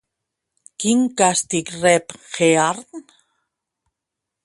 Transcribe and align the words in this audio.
Quin 0.83 1.03
càstig 1.21 1.71
rep 1.83 2.17
Hearn? 2.31 2.85